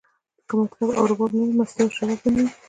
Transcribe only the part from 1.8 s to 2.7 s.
او شباب نه وی